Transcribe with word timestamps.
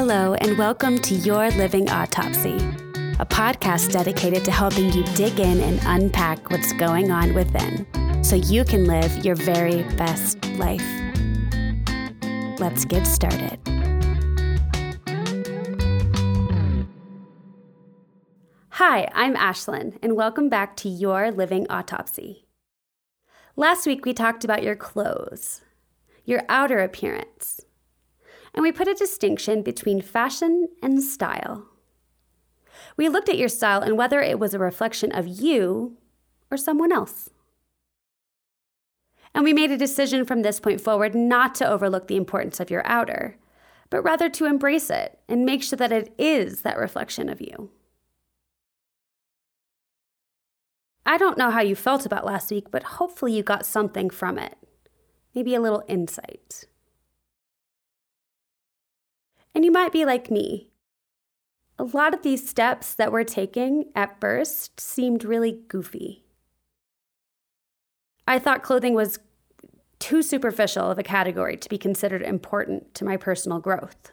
Hello, 0.00 0.34
and 0.34 0.56
welcome 0.56 0.96
to 0.98 1.14
Your 1.16 1.50
Living 1.50 1.90
Autopsy, 1.90 2.54
a 3.18 3.26
podcast 3.26 3.90
dedicated 3.90 4.44
to 4.44 4.52
helping 4.52 4.92
you 4.92 5.02
dig 5.16 5.40
in 5.40 5.58
and 5.58 5.80
unpack 5.86 6.52
what's 6.52 6.72
going 6.74 7.10
on 7.10 7.34
within 7.34 7.84
so 8.22 8.36
you 8.36 8.62
can 8.62 8.84
live 8.84 9.24
your 9.24 9.34
very 9.34 9.82
best 9.96 10.40
life. 10.52 10.86
Let's 12.60 12.84
get 12.84 13.08
started. 13.08 13.58
Hi, 18.68 19.10
I'm 19.12 19.34
Ashlyn, 19.34 19.98
and 20.00 20.14
welcome 20.14 20.48
back 20.48 20.76
to 20.76 20.88
Your 20.88 21.32
Living 21.32 21.66
Autopsy. 21.68 22.46
Last 23.56 23.84
week 23.84 24.04
we 24.04 24.14
talked 24.14 24.44
about 24.44 24.62
your 24.62 24.76
clothes, 24.76 25.62
your 26.24 26.44
outer 26.48 26.78
appearance, 26.78 27.62
and 28.54 28.62
we 28.62 28.72
put 28.72 28.88
a 28.88 28.94
distinction 28.94 29.62
between 29.62 30.00
fashion 30.00 30.68
and 30.82 31.02
style. 31.02 31.66
We 32.96 33.08
looked 33.08 33.28
at 33.28 33.38
your 33.38 33.48
style 33.48 33.80
and 33.80 33.96
whether 33.96 34.20
it 34.20 34.38
was 34.38 34.54
a 34.54 34.58
reflection 34.58 35.12
of 35.12 35.26
you 35.26 35.96
or 36.50 36.56
someone 36.56 36.92
else. 36.92 37.30
And 39.34 39.44
we 39.44 39.52
made 39.52 39.70
a 39.70 39.76
decision 39.76 40.24
from 40.24 40.42
this 40.42 40.58
point 40.58 40.80
forward 40.80 41.14
not 41.14 41.54
to 41.56 41.68
overlook 41.68 42.08
the 42.08 42.16
importance 42.16 42.60
of 42.60 42.70
your 42.70 42.86
outer, 42.86 43.36
but 43.90 44.02
rather 44.02 44.28
to 44.30 44.46
embrace 44.46 44.90
it 44.90 45.18
and 45.28 45.44
make 45.44 45.62
sure 45.62 45.76
that 45.76 45.92
it 45.92 46.12
is 46.18 46.62
that 46.62 46.78
reflection 46.78 47.28
of 47.28 47.40
you. 47.40 47.70
I 51.06 51.16
don't 51.16 51.38
know 51.38 51.50
how 51.50 51.62
you 51.62 51.74
felt 51.74 52.04
about 52.04 52.26
last 52.26 52.50
week, 52.50 52.70
but 52.70 52.82
hopefully 52.82 53.32
you 53.32 53.42
got 53.42 53.64
something 53.64 54.10
from 54.10 54.38
it. 54.38 54.56
Maybe 55.34 55.54
a 55.54 55.60
little 55.60 55.84
insight. 55.88 56.66
And 59.58 59.64
you 59.64 59.72
might 59.72 59.90
be 59.90 60.04
like 60.04 60.30
me. 60.30 60.68
A 61.80 61.82
lot 61.82 62.14
of 62.14 62.22
these 62.22 62.48
steps 62.48 62.94
that 62.94 63.10
we're 63.10 63.24
taking 63.24 63.86
at 63.92 64.20
first 64.20 64.78
seemed 64.78 65.24
really 65.24 65.50
goofy. 65.66 66.24
I 68.28 68.38
thought 68.38 68.62
clothing 68.62 68.94
was 68.94 69.18
too 69.98 70.22
superficial 70.22 70.92
of 70.92 70.98
a 71.00 71.02
category 71.02 71.56
to 71.56 71.68
be 71.68 71.76
considered 71.76 72.22
important 72.22 72.94
to 72.94 73.04
my 73.04 73.16
personal 73.16 73.58
growth. 73.58 74.12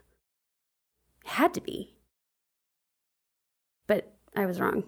It 1.23 1.29
had 1.29 1.53
to 1.53 1.61
be. 1.61 1.93
But 3.85 4.15
I 4.35 4.47
was 4.47 4.59
wrong. 4.59 4.83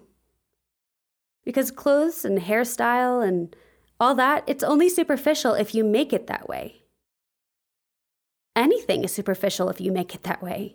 Because 1.44 1.70
clothes 1.70 2.24
and 2.24 2.40
hairstyle 2.40 3.24
and 3.24 3.54
all 4.00 4.16
that, 4.16 4.42
it's 4.48 4.64
only 4.64 4.88
superficial 4.88 5.54
if 5.54 5.72
you 5.72 5.84
make 5.84 6.12
it 6.12 6.26
that 6.26 6.48
way. 6.48 6.82
Anything 8.58 9.04
is 9.04 9.12
superficial 9.12 9.68
if 9.68 9.80
you 9.80 9.92
make 9.92 10.16
it 10.16 10.24
that 10.24 10.42
way, 10.42 10.74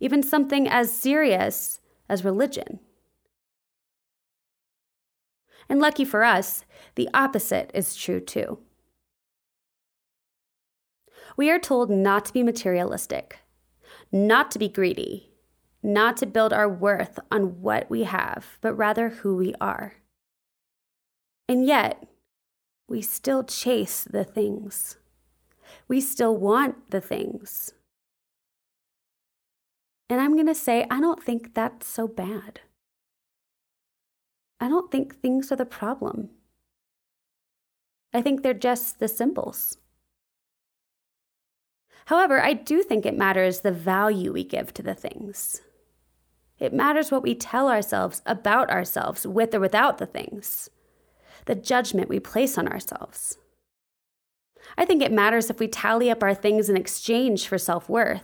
even 0.00 0.24
something 0.24 0.66
as 0.66 0.92
serious 0.92 1.78
as 2.08 2.24
religion. 2.24 2.80
And 5.68 5.78
lucky 5.78 6.04
for 6.04 6.24
us, 6.24 6.64
the 6.96 7.08
opposite 7.14 7.70
is 7.72 7.94
true 7.94 8.18
too. 8.18 8.58
We 11.36 11.48
are 11.48 11.60
told 11.60 11.90
not 11.90 12.24
to 12.24 12.32
be 12.32 12.42
materialistic, 12.42 13.38
not 14.10 14.50
to 14.50 14.58
be 14.58 14.68
greedy, 14.68 15.30
not 15.84 16.16
to 16.16 16.26
build 16.26 16.52
our 16.52 16.68
worth 16.68 17.20
on 17.30 17.62
what 17.62 17.88
we 17.88 18.02
have, 18.02 18.58
but 18.60 18.74
rather 18.74 19.10
who 19.10 19.36
we 19.36 19.54
are. 19.60 19.94
And 21.48 21.64
yet, 21.64 22.04
we 22.88 23.00
still 23.00 23.44
chase 23.44 24.02
the 24.02 24.24
things. 24.24 24.96
We 25.88 26.00
still 26.00 26.36
want 26.36 26.90
the 26.90 27.00
things. 27.00 27.72
And 30.08 30.20
I'm 30.20 30.34
going 30.34 30.46
to 30.46 30.54
say, 30.54 30.86
I 30.90 31.00
don't 31.00 31.22
think 31.22 31.54
that's 31.54 31.86
so 31.86 32.06
bad. 32.06 32.60
I 34.60 34.68
don't 34.68 34.90
think 34.90 35.20
things 35.20 35.50
are 35.50 35.56
the 35.56 35.66
problem. 35.66 36.30
I 38.14 38.22
think 38.22 38.42
they're 38.42 38.54
just 38.54 38.98
the 38.98 39.08
symbols. 39.08 39.78
However, 42.06 42.40
I 42.40 42.52
do 42.52 42.82
think 42.82 43.04
it 43.04 43.18
matters 43.18 43.60
the 43.60 43.72
value 43.72 44.32
we 44.32 44.44
give 44.44 44.72
to 44.74 44.82
the 44.82 44.94
things. 44.94 45.60
It 46.58 46.72
matters 46.72 47.10
what 47.10 47.22
we 47.22 47.34
tell 47.34 47.68
ourselves 47.68 48.22
about 48.24 48.70
ourselves 48.70 49.26
with 49.26 49.54
or 49.54 49.60
without 49.60 49.98
the 49.98 50.06
things, 50.06 50.70
the 51.44 51.54
judgment 51.54 52.08
we 52.08 52.20
place 52.20 52.56
on 52.56 52.68
ourselves. 52.68 53.38
I 54.76 54.84
think 54.84 55.02
it 55.02 55.12
matters 55.12 55.50
if 55.50 55.58
we 55.58 55.68
tally 55.68 56.10
up 56.10 56.22
our 56.22 56.34
things 56.34 56.68
in 56.68 56.76
exchange 56.76 57.46
for 57.46 57.58
self 57.58 57.88
worth. 57.88 58.22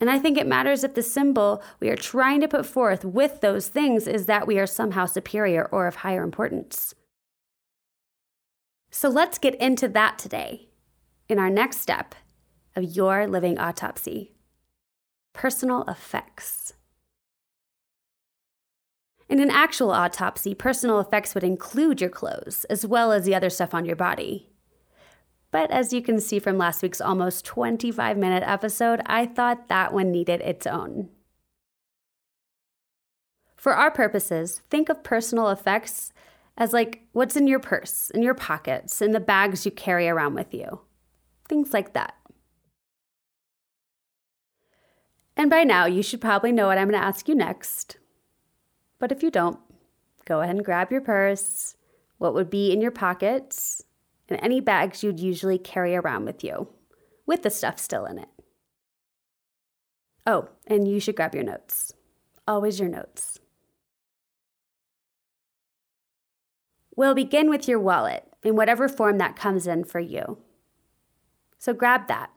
And 0.00 0.08
I 0.08 0.18
think 0.18 0.38
it 0.38 0.46
matters 0.46 0.82
if 0.82 0.94
the 0.94 1.02
symbol 1.02 1.62
we 1.78 1.90
are 1.90 1.96
trying 1.96 2.40
to 2.40 2.48
put 2.48 2.64
forth 2.64 3.04
with 3.04 3.40
those 3.42 3.68
things 3.68 4.06
is 4.06 4.26
that 4.26 4.46
we 4.46 4.58
are 4.58 4.66
somehow 4.66 5.06
superior 5.06 5.66
or 5.70 5.86
of 5.86 5.96
higher 5.96 6.22
importance. 6.22 6.94
So 8.90 9.08
let's 9.08 9.38
get 9.38 9.54
into 9.56 9.88
that 9.88 10.18
today 10.18 10.68
in 11.28 11.38
our 11.38 11.50
next 11.50 11.80
step 11.80 12.14
of 12.74 12.96
your 12.96 13.26
living 13.26 13.58
autopsy 13.58 14.32
personal 15.32 15.84
effects. 15.84 16.72
In 19.28 19.40
an 19.40 19.50
actual 19.50 19.92
autopsy, 19.92 20.54
personal 20.54 20.98
effects 20.98 21.34
would 21.34 21.44
include 21.44 22.00
your 22.00 22.10
clothes, 22.10 22.64
as 22.64 22.84
well 22.84 23.12
as 23.12 23.24
the 23.24 23.34
other 23.34 23.48
stuff 23.48 23.72
on 23.72 23.84
your 23.84 23.94
body. 23.94 24.49
But 25.50 25.70
as 25.70 25.92
you 25.92 26.00
can 26.00 26.20
see 26.20 26.38
from 26.38 26.58
last 26.58 26.82
week's 26.82 27.00
almost 27.00 27.44
25 27.44 28.16
minute 28.16 28.44
episode, 28.46 29.00
I 29.06 29.26
thought 29.26 29.68
that 29.68 29.92
one 29.92 30.12
needed 30.12 30.40
its 30.42 30.66
own. 30.66 31.08
For 33.56 33.74
our 33.74 33.90
purposes, 33.90 34.62
think 34.70 34.88
of 34.88 35.02
personal 35.02 35.48
effects 35.48 36.12
as 36.56 36.72
like 36.72 37.02
what's 37.12 37.36
in 37.36 37.46
your 37.46 37.58
purse, 37.58 38.10
in 38.10 38.22
your 38.22 38.34
pockets, 38.34 39.02
in 39.02 39.12
the 39.12 39.20
bags 39.20 39.64
you 39.64 39.72
carry 39.72 40.08
around 40.08 40.34
with 40.34 40.54
you. 40.54 40.80
Things 41.48 41.72
like 41.72 41.94
that. 41.94 42.14
And 45.36 45.50
by 45.50 45.64
now, 45.64 45.86
you 45.86 46.02
should 46.02 46.20
probably 46.20 46.52
know 46.52 46.66
what 46.66 46.78
I'm 46.78 46.88
going 46.88 47.00
to 47.00 47.06
ask 47.06 47.28
you 47.28 47.34
next. 47.34 47.96
But 48.98 49.10
if 49.10 49.22
you 49.22 49.30
don't, 49.30 49.58
go 50.26 50.40
ahead 50.40 50.54
and 50.54 50.64
grab 50.64 50.90
your 50.90 51.00
purse, 51.00 51.76
what 52.18 52.34
would 52.34 52.50
be 52.50 52.72
in 52.72 52.82
your 52.82 52.90
pockets, 52.90 53.82
and 54.30 54.40
any 54.42 54.60
bags 54.60 55.02
you'd 55.02 55.20
usually 55.20 55.58
carry 55.58 55.96
around 55.96 56.24
with 56.24 56.44
you, 56.44 56.68
with 57.26 57.42
the 57.42 57.50
stuff 57.50 57.78
still 57.78 58.06
in 58.06 58.18
it. 58.18 58.28
Oh, 60.26 60.48
and 60.66 60.86
you 60.86 61.00
should 61.00 61.16
grab 61.16 61.34
your 61.34 61.44
notes. 61.44 61.92
Always 62.46 62.78
your 62.78 62.88
notes. 62.88 63.38
We'll 66.94 67.14
begin 67.14 67.48
with 67.48 67.66
your 67.66 67.80
wallet 67.80 68.24
in 68.42 68.56
whatever 68.56 68.88
form 68.88 69.18
that 69.18 69.36
comes 69.36 69.66
in 69.66 69.84
for 69.84 70.00
you. 70.00 70.38
So 71.58 71.72
grab 71.72 72.08
that. 72.08 72.30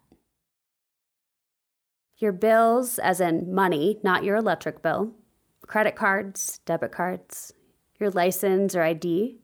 Your 2.17 2.31
bills, 2.31 2.99
as 2.99 3.19
in 3.19 3.53
money, 3.53 3.99
not 4.03 4.23
your 4.23 4.37
electric 4.37 4.81
bill, 4.81 5.11
credit 5.67 5.95
cards, 5.95 6.59
debit 6.65 6.91
cards, 6.91 7.53
your 7.99 8.11
license 8.11 8.75
or 8.75 8.83
ID, 8.83 9.39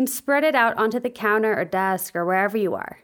and 0.00 0.08
spread 0.08 0.44
it 0.44 0.54
out 0.54 0.78
onto 0.78 0.98
the 0.98 1.10
counter 1.10 1.54
or 1.54 1.62
desk 1.62 2.16
or 2.16 2.24
wherever 2.24 2.56
you 2.56 2.74
are. 2.74 3.00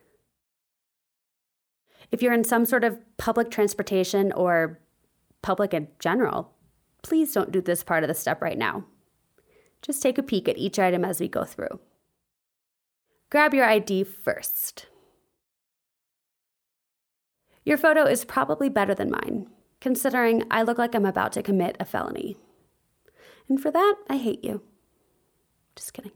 If 2.11 2.23
you're 2.23 2.33
in 2.33 2.43
some 2.43 2.65
sort 2.65 2.85
of 2.85 2.99
public 3.19 3.51
transportation 3.51 4.33
or 4.33 4.81
public 5.43 5.75
in 5.75 5.89
general, 5.99 6.55
please 7.03 7.35
don't 7.35 7.53
do 7.53 7.61
this 7.61 7.85
part 7.85 8.03
of 8.03 8.09
the 8.09 8.15
step 8.15 8.41
right 8.41 8.57
now. 8.57 8.87
Just 9.83 10.01
take 10.01 10.17
a 10.17 10.23
peek 10.23 10.49
at 10.49 10.57
each 10.57 10.79
item 10.79 11.05
as 11.05 11.21
we 11.21 11.29
go 11.29 11.45
through. 11.45 11.81
Grab 13.29 13.53
your 13.53 13.67
ID 13.67 14.05
first. 14.05 14.87
Your 17.63 17.77
photo 17.77 18.05
is 18.05 18.25
probably 18.25 18.71
better 18.71 18.95
than 18.95 19.11
mine, 19.11 19.49
considering 19.83 20.45
I 20.51 20.63
look 20.63 20.79
like 20.79 20.95
I'm 20.95 21.05
about 21.05 21.33
to 21.33 21.43
commit 21.43 21.77
a 21.79 21.85
felony. 21.85 22.39
And 23.51 23.61
for 23.61 23.71
that, 23.71 23.97
I 24.09 24.17
hate 24.17 24.43
you. 24.43 24.63
Just 25.75 25.93
kidding. 25.93 26.13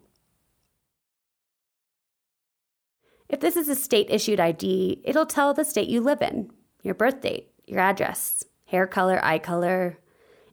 If 3.31 3.41
this 3.41 3.57
is 3.57 3.69
a 3.69 3.75
state 3.75 4.09
issued 4.11 4.41
ID, 4.41 5.01
it'll 5.05 5.25
tell 5.25 5.55
the 5.55 5.65
state 5.65 5.89
you 5.89 6.03
live 6.03 6.21
in, 6.21 6.51
your 6.83 6.95
birth 6.95 7.23
date, 7.23 7.51
your 7.67 7.81
address, 7.81 8.45
hair 8.67 8.87
color, 8.87 9.25
eye 9.25 9.39
color, 9.39 9.99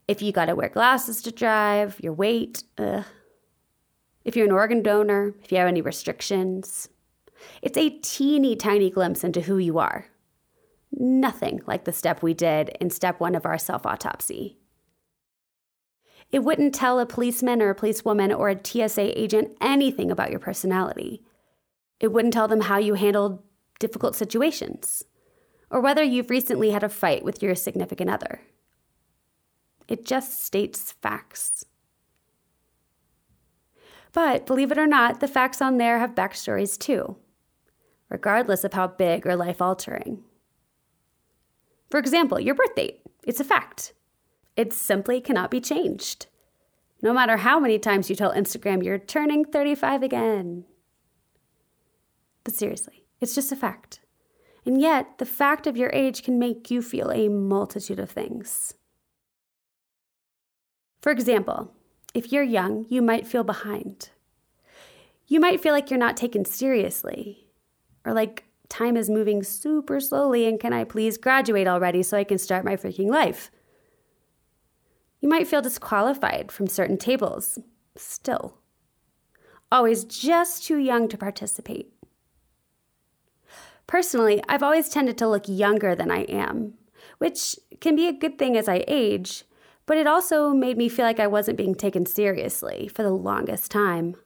if 0.08 0.22
you 0.22 0.32
gotta 0.32 0.56
wear 0.56 0.70
glasses 0.70 1.22
to 1.24 1.32
drive, 1.32 2.00
your 2.00 2.14
weight, 2.14 2.64
ugh. 2.78 3.04
if 4.24 4.38
you're 4.38 4.46
an 4.46 4.54
organ 4.54 4.82
donor, 4.82 5.34
if 5.44 5.52
you 5.52 5.58
have 5.58 5.68
any 5.68 5.82
restrictions. 5.82 6.88
It's 7.62 7.78
a 7.78 7.90
teeny 7.90 8.56
tiny 8.56 8.90
glimpse 8.90 9.24
into 9.26 9.42
who 9.42 9.58
you 9.58 9.80
are 9.80 10.06
nothing 10.92 11.62
like 11.68 11.86
the 11.86 11.94
step 11.94 12.22
we 12.22 12.34
did 12.34 12.70
in 12.82 12.90
step 12.90 13.20
one 13.20 13.36
of 13.36 13.46
our 13.46 13.58
self 13.58 13.86
autopsy. 13.86 14.58
It 16.30 16.44
wouldn't 16.44 16.76
tell 16.76 17.00
a 17.00 17.06
policeman 17.06 17.62
or 17.62 17.70
a 17.70 17.76
policewoman 17.76 18.34
or 18.34 18.50
a 18.50 18.60
TSA 18.62 19.20
agent 19.20 19.56
anything 19.62 20.12
about 20.12 20.32
your 20.32 20.40
personality. 20.40 21.24
It 22.00 22.12
wouldn't 22.12 22.34
tell 22.34 22.48
them 22.48 22.62
how 22.62 22.78
you 22.78 22.94
handled 22.94 23.42
difficult 23.80 24.16
situations 24.16 25.04
or 25.70 25.82
whether 25.82 26.04
you've 26.04 26.30
recently 26.30 26.72
had 26.72 26.84
a 26.84 26.90
fight 26.90 27.24
with 27.24 27.42
your 27.42 27.56
significant 27.56 28.10
other. 28.10 28.42
It 29.88 30.06
just 30.06 30.44
states 30.44 30.94
facts. 31.02 31.66
But 34.14 34.46
believe 34.46 34.72
it 34.72 34.78
or 34.78 34.88
not, 34.88 35.20
the 35.20 35.28
facts 35.28 35.62
on 35.62 35.78
there 35.78 36.00
have 36.00 36.16
backstories 36.16 36.78
too, 36.78 37.18
regardless 38.10 38.64
of 38.64 38.74
how 38.74 38.88
big 38.88 39.28
or 39.28 39.36
life 39.36 39.62
altering. 39.62 40.24
For 41.90 42.00
example, 42.00 42.40
your 42.40 42.56
birth 42.56 42.76
date. 42.76 43.02
It's 43.24 43.40
a 43.40 43.46
fact. 43.46 43.94
It 44.56 44.74
simply 44.74 45.22
cannot 45.22 45.52
be 45.52 45.62
changed. 45.62 46.28
No 47.02 47.14
matter 47.14 47.38
how 47.38 47.60
many 47.60 47.78
times 47.78 48.10
you 48.10 48.16
tell 48.16 48.34
Instagram 48.34 48.84
you're 48.84 48.98
turning 48.98 49.46
35 49.46 50.04
again. 50.04 50.66
But 52.48 52.56
seriously, 52.56 53.04
it's 53.20 53.36
just 53.36 53.52
a 53.52 53.58
fact. 53.58 54.00
And 54.66 54.80
yet, 54.80 55.18
the 55.18 55.26
fact 55.26 55.68
of 55.68 55.76
your 55.76 55.90
age 55.90 56.24
can 56.24 56.40
make 56.40 56.72
you 56.72 56.82
feel 56.82 57.12
a 57.12 57.28
multitude 57.28 58.00
of 58.00 58.10
things. 58.10 58.74
For 61.02 61.12
example, 61.12 61.74
if 62.14 62.32
you're 62.32 62.44
young, 62.44 62.86
you 62.88 63.02
might 63.02 63.28
feel 63.28 63.44
behind. 63.44 64.12
You 65.28 65.42
might 65.42 65.60
feel 65.60 65.74
like 65.74 65.90
you're 65.90 66.00
not 66.00 66.16
taken 66.16 66.46
seriously, 66.46 67.50
or 68.06 68.14
like 68.14 68.46
time 68.70 68.96
is 68.96 69.10
moving 69.10 69.44
super 69.44 70.00
slowly 70.00 70.46
and 70.46 70.58
can 70.58 70.72
I 70.72 70.86
please 70.86 71.18
graduate 71.18 71.68
already 71.68 72.02
so 72.02 72.18
I 72.18 72.24
can 72.24 72.38
start 72.38 72.64
my 72.64 72.78
freaking 72.78 73.10
life? 73.10 73.52
You 75.20 75.28
might 75.28 75.50
feel 75.50 75.62
disqualified 75.62 76.50
from 76.50 76.68
certain 76.68 76.98
tables, 76.98 77.60
still. 77.98 78.60
Always 79.70 80.06
just 80.06 80.64
too 80.64 80.78
young 80.78 81.10
to 81.10 81.18
participate. 81.18 81.92
Personally, 83.88 84.44
I've 84.50 84.64
always 84.64 84.90
tended 84.90 85.18
to 85.18 85.28
look 85.28 85.46
younger 85.48 85.96
than 85.96 86.12
I 86.12 86.24
am, 86.24 86.74
which 87.18 87.56
can 87.80 87.96
be 87.96 88.08
a 88.08 88.14
good 88.14 88.38
thing 88.38 88.58
as 88.58 88.68
I 88.68 88.84
age, 88.88 89.46
but 89.86 89.98
it 89.98 90.06
also 90.06 90.50
made 90.50 90.78
me 90.78 90.90
feel 90.90 91.06
like 91.06 91.22
I 91.22 91.28
wasn't 91.28 91.58
being 91.58 91.74
taken 91.74 92.06
seriously 92.06 92.90
for 92.94 93.02
the 93.02 93.12
longest 93.12 93.72
time. 93.72 94.18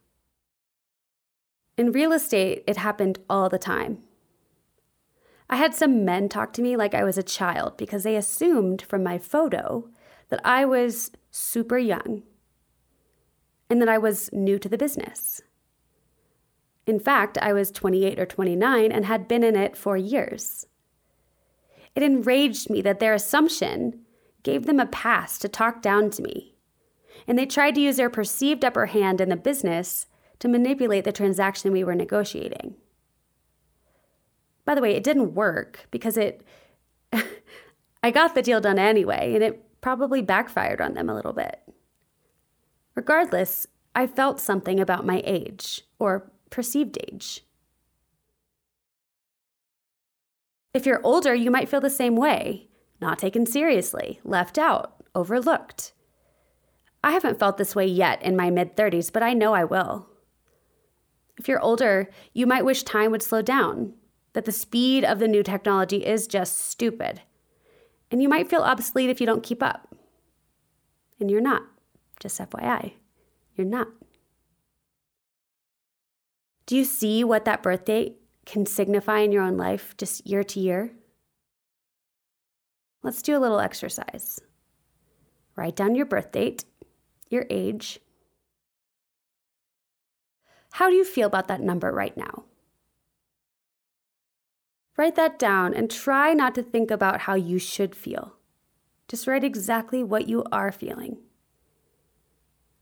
In 1.77 1.91
real 1.91 2.11
estate, 2.11 2.63
it 2.67 2.77
happened 2.77 3.19
all 3.29 3.49
the 3.49 3.59
time. 3.59 3.99
I 5.49 5.57
had 5.57 5.75
some 5.75 6.05
men 6.05 6.27
talk 6.27 6.53
to 6.53 6.61
me 6.61 6.75
like 6.75 6.95
I 6.95 7.03
was 7.03 7.17
a 7.17 7.23
child 7.23 7.77
because 7.77 8.03
they 8.03 8.15
assumed 8.15 8.81
from 8.81 9.03
my 9.03 9.17
photo 9.17 9.89
that 10.29 10.41
I 10.43 10.65
was 10.65 11.11
super 11.29 11.77
young 11.77 12.23
and 13.69 13.81
that 13.81 13.89
I 13.89 13.97
was 13.97 14.29
new 14.31 14.57
to 14.59 14.69
the 14.69 14.77
business. 14.77 15.41
In 16.87 16.99
fact, 16.99 17.37
I 17.37 17.53
was 17.53 17.71
28 17.71 18.19
or 18.19 18.25
29 18.25 18.91
and 18.91 19.05
had 19.05 19.27
been 19.27 19.43
in 19.43 19.55
it 19.55 19.77
for 19.77 19.97
years. 19.97 20.65
It 21.95 22.03
enraged 22.03 22.69
me 22.69 22.81
that 22.81 22.99
their 22.99 23.13
assumption 23.13 24.01
gave 24.43 24.65
them 24.65 24.79
a 24.79 24.85
pass 24.85 25.37
to 25.39 25.47
talk 25.47 25.81
down 25.81 26.09
to 26.11 26.23
me, 26.23 26.55
and 27.27 27.37
they 27.37 27.45
tried 27.45 27.75
to 27.75 27.81
use 27.81 27.97
their 27.97 28.09
perceived 28.09 28.65
upper 28.65 28.87
hand 28.87 29.21
in 29.21 29.29
the 29.29 29.35
business 29.35 30.07
to 30.39 30.47
manipulate 30.47 31.03
the 31.03 31.11
transaction 31.11 31.71
we 31.71 31.83
were 31.83 31.95
negotiating. 31.95 32.75
By 34.65 34.75
the 34.75 34.81
way, 34.81 34.95
it 34.95 35.03
didn't 35.03 35.35
work 35.35 35.87
because 35.91 36.17
it. 36.17 36.43
I 38.03 38.09
got 38.09 38.33
the 38.33 38.41
deal 38.41 38.61
done 38.61 38.79
anyway, 38.79 39.33
and 39.35 39.43
it 39.43 39.81
probably 39.81 40.21
backfired 40.21 40.81
on 40.81 40.93
them 40.93 41.09
a 41.09 41.13
little 41.13 41.33
bit. 41.33 41.61
Regardless, 42.95 43.67
I 43.93 44.07
felt 44.07 44.39
something 44.39 44.79
about 44.79 45.05
my 45.05 45.21
age, 45.25 45.83
or 45.99 46.30
perceived 46.51 46.99
age. 47.11 47.43
If 50.73 50.85
you're 50.85 51.01
older, 51.03 51.33
you 51.33 51.49
might 51.49 51.67
feel 51.67 51.81
the 51.81 51.89
same 51.89 52.15
way 52.15 52.67
not 53.01 53.17
taken 53.17 53.45
seriously, 53.45 54.19
left 54.23 54.57
out, 54.57 55.03
overlooked. 55.15 55.91
I 57.03 57.11
haven't 57.11 57.39
felt 57.39 57.57
this 57.57 57.75
way 57.75 57.87
yet 57.87 58.21
in 58.21 58.35
my 58.37 58.51
mid 58.51 58.77
30s, 58.77 59.11
but 59.11 59.23
I 59.23 59.33
know 59.33 59.53
I 59.53 59.63
will. 59.63 60.07
If 61.37 61.47
you're 61.47 61.59
older, 61.59 62.09
you 62.33 62.45
might 62.45 62.63
wish 62.63 62.83
time 62.83 63.09
would 63.11 63.23
slow 63.23 63.41
down, 63.41 63.93
that 64.33 64.45
the 64.45 64.51
speed 64.51 65.03
of 65.03 65.17
the 65.17 65.27
new 65.27 65.41
technology 65.41 66.05
is 66.05 66.27
just 66.27 66.59
stupid, 66.59 67.21
and 68.11 68.21
you 68.21 68.29
might 68.29 68.49
feel 68.49 68.61
obsolete 68.61 69.09
if 69.09 69.19
you 69.19 69.25
don't 69.25 69.43
keep 69.43 69.63
up. 69.63 69.95
And 71.19 71.31
you're 71.31 71.41
not, 71.41 71.63
just 72.19 72.39
FYI. 72.39 72.93
You're 73.55 73.67
not. 73.67 73.87
Do 76.71 76.77
you 76.77 76.85
see 76.85 77.25
what 77.25 77.43
that 77.43 77.61
birth 77.61 77.83
date 77.83 78.15
can 78.45 78.65
signify 78.65 79.19
in 79.19 79.33
your 79.33 79.43
own 79.43 79.57
life, 79.57 79.93
just 79.97 80.25
year 80.25 80.41
to 80.45 80.57
year? 80.57 80.93
Let's 83.03 83.21
do 83.21 83.35
a 83.35 83.43
little 83.43 83.59
exercise. 83.59 84.39
Write 85.57 85.75
down 85.75 85.95
your 85.95 86.05
birth 86.05 86.31
date, 86.31 86.63
your 87.29 87.45
age. 87.49 87.99
How 90.71 90.89
do 90.89 90.95
you 90.95 91.03
feel 91.03 91.27
about 91.27 91.49
that 91.49 91.59
number 91.59 91.91
right 91.91 92.15
now? 92.15 92.45
Write 94.95 95.15
that 95.15 95.37
down 95.37 95.73
and 95.73 95.91
try 95.91 96.31
not 96.31 96.55
to 96.55 96.63
think 96.63 96.89
about 96.89 97.19
how 97.19 97.35
you 97.35 97.59
should 97.59 97.93
feel. 97.93 98.37
Just 99.09 99.27
write 99.27 99.43
exactly 99.43 100.05
what 100.05 100.29
you 100.29 100.45
are 100.53 100.71
feeling. 100.71 101.17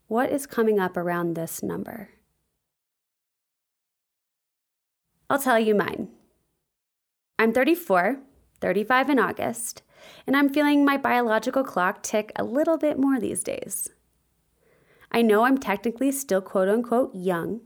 What 0.05 0.31
is 0.31 0.45
coming 0.45 0.79
up 0.79 0.95
around 0.95 1.33
this 1.33 1.63
number? 1.63 2.09
I'll 5.29 5.39
tell 5.39 5.59
you 5.59 5.75
mine. 5.75 6.09
I'm 7.37 7.53
34, 7.53 8.19
35 8.59 9.09
in 9.09 9.19
August, 9.19 9.83
and 10.25 10.35
I'm 10.35 10.49
feeling 10.49 10.83
my 10.83 10.97
biological 10.97 11.63
clock 11.63 12.01
tick 12.01 12.31
a 12.35 12.43
little 12.43 12.77
bit 12.77 12.97
more 12.97 13.19
these 13.19 13.43
days. 13.43 13.89
I 15.11 15.21
know 15.21 15.43
I'm 15.43 15.57
technically 15.57 16.11
still 16.11 16.41
quote 16.41 16.67
unquote 16.67 17.13
young, 17.13 17.61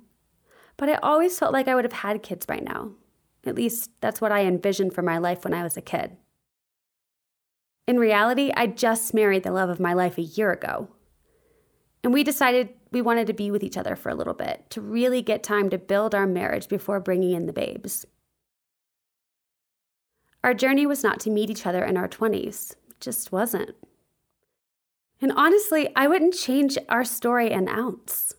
but 0.75 0.89
I 0.89 0.95
always 0.95 1.39
felt 1.39 1.53
like 1.53 1.67
I 1.67 1.75
would 1.75 1.85
have 1.85 1.93
had 1.93 2.21
kids 2.21 2.45
by 2.45 2.57
now. 2.57 2.91
At 3.45 3.55
least 3.55 3.91
that's 4.01 4.19
what 4.19 4.31
I 4.31 4.45
envisioned 4.45 4.93
for 4.93 5.01
my 5.01 5.17
life 5.17 5.43
when 5.43 5.53
I 5.53 5.63
was 5.63 5.77
a 5.77 5.81
kid. 5.81 6.17
In 7.87 7.99
reality, 7.99 8.51
I 8.55 8.67
just 8.67 9.13
married 9.13 9.43
the 9.43 9.51
love 9.51 9.69
of 9.69 9.79
my 9.79 9.93
life 9.93 10.17
a 10.17 10.21
year 10.21 10.51
ago. 10.51 10.89
And 12.03 12.13
we 12.13 12.23
decided 12.23 12.69
we 12.93 13.01
wanted 13.01 13.27
to 13.27 13.33
be 13.33 13.51
with 13.51 13.63
each 13.63 13.75
other 13.75 13.95
for 13.95 14.09
a 14.09 14.15
little 14.15 14.33
bit 14.33 14.69
to 14.69 14.79
really 14.79 15.21
get 15.21 15.43
time 15.43 15.69
to 15.71 15.77
build 15.77 16.13
our 16.13 16.27
marriage 16.27 16.69
before 16.69 16.99
bringing 16.99 17.31
in 17.31 17.47
the 17.47 17.53
babes. 17.53 18.05
Our 20.43 20.53
journey 20.53 20.85
was 20.85 21.03
not 21.03 21.19
to 21.21 21.29
meet 21.29 21.49
each 21.49 21.65
other 21.65 21.83
in 21.83 21.97
our 21.97 22.07
20s, 22.07 22.71
it 22.71 22.99
just 22.99 23.31
wasn't. 23.31 23.71
And 25.21 25.31
honestly, 25.35 25.89
I 25.95 26.07
wouldn't 26.07 26.33
change 26.33 26.77
our 26.89 27.05
story 27.05 27.51
an 27.51 27.67
ounce. 27.67 28.33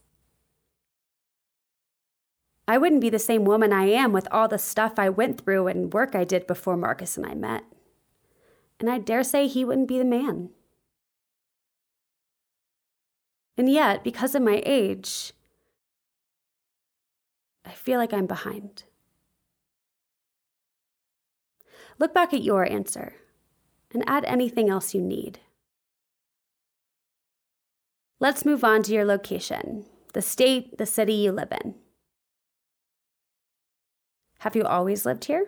I 2.69 2.79
wouldn't 2.79 3.01
be 3.01 3.11
the 3.11 3.19
same 3.19 3.45
woman 3.45 3.73
I 3.73 3.87
am 3.87 4.13
with 4.13 4.29
all 4.31 4.49
the 4.49 4.59
stuff 4.59 4.99
I 4.99 5.09
went 5.09 5.41
through 5.41 5.67
and 5.67 5.93
work 5.93 6.15
I 6.15 6.25
did 6.25 6.47
before 6.47 6.77
Marcus 6.77 7.17
and 7.17 7.27
I 7.27 7.35
met. 7.35 7.65
And 8.81 8.91
I 8.91 8.99
dare 8.99 9.25
say 9.25 9.47
he 9.47 9.65
wouldn't 9.65 9.89
be 9.89 9.99
the 9.99 10.05
man. 10.05 10.51
And 13.57 13.71
yet, 13.71 14.03
because 14.03 14.35
of 14.35 14.43
my 14.43 14.63
age, 14.67 15.33
I 17.65 17.71
feel 17.71 17.99
like 17.99 18.13
I'm 18.13 18.27
behind. 18.27 18.85
Look 21.99 22.13
back 22.13 22.35
at 22.35 22.43
your 22.43 22.69
answer 22.71 23.15
and 23.93 24.03
add 24.07 24.25
anything 24.25 24.69
else 24.69 24.95
you 24.95 25.01
need. 25.01 25.39
Let's 28.19 28.45
move 28.45 28.65
on 28.65 28.83
to 28.85 28.93
your 28.93 29.05
location, 29.05 29.87
the 30.13 30.23
state, 30.23 30.79
the 30.79 30.87
city 30.87 31.15
you 31.15 31.31
live 31.31 31.53
in. 31.53 31.75
Have 34.41 34.57
you 34.57 34.65
always 34.65 35.07
lived 35.07 35.27
here? 35.27 35.47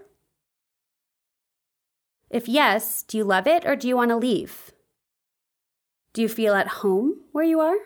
If 2.31 2.49
yes, 2.49 3.03
do 3.03 3.19
you 3.19 3.25
love 3.25 3.47
it 3.47 3.65
or 3.65 3.77
do 3.77 3.89
you 3.89 3.97
want 3.97 4.11
to 4.11 4.17
leave? 4.17 4.73
Do 6.13 6.23
you 6.23 6.29
feel 6.29 6.55
at 6.55 6.69
home 6.69 7.21
where 7.33 7.45
you 7.45 7.61
are? 7.61 7.77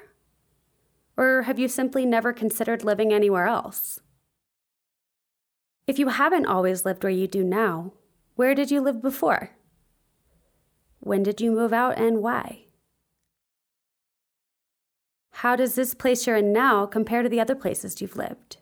Or 1.20 1.42
have 1.42 1.58
you 1.58 1.68
simply 1.68 2.06
never 2.06 2.32
considered 2.32 2.82
living 2.82 3.12
anywhere 3.12 3.44
else? 3.44 4.00
If 5.86 5.98
you 5.98 6.08
haven't 6.08 6.46
always 6.46 6.86
lived 6.86 7.02
where 7.02 7.12
you 7.12 7.26
do 7.26 7.44
now, 7.44 7.92
where 8.36 8.54
did 8.54 8.70
you 8.70 8.80
live 8.80 9.02
before? 9.02 9.50
When 11.00 11.22
did 11.22 11.38
you 11.42 11.52
move 11.52 11.74
out 11.74 11.98
and 11.98 12.22
why? 12.22 12.64
How 15.32 15.56
does 15.56 15.74
this 15.74 15.92
place 15.92 16.26
you're 16.26 16.36
in 16.36 16.54
now 16.54 16.86
compare 16.86 17.22
to 17.22 17.28
the 17.28 17.40
other 17.40 17.54
places 17.54 18.00
you've 18.00 18.16
lived? 18.16 18.56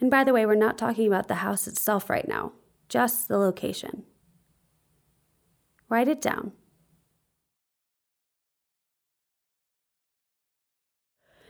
And 0.00 0.10
by 0.10 0.24
the 0.24 0.32
way, 0.32 0.44
we're 0.44 0.56
not 0.56 0.78
talking 0.78 1.06
about 1.06 1.28
the 1.28 1.36
house 1.46 1.68
itself 1.68 2.10
right 2.10 2.26
now, 2.26 2.54
just 2.88 3.28
the 3.28 3.38
location. 3.38 4.02
Write 5.88 6.08
it 6.08 6.20
down. 6.20 6.50